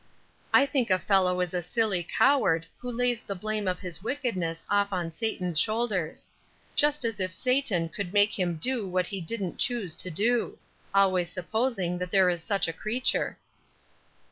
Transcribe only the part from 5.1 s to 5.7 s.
Satan's